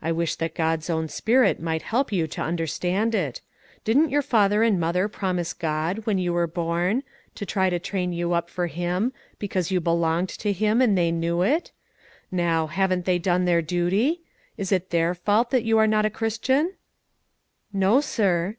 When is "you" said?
2.10-2.26, 6.16-6.32, 8.14-8.32, 9.70-9.78, 15.64-15.76